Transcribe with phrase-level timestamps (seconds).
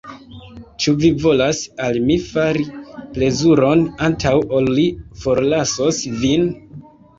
[0.85, 2.65] Ĉu vi volas al mi fari
[3.19, 4.89] plezuron, antaŭ ol mi
[5.27, 6.53] forlasos vin?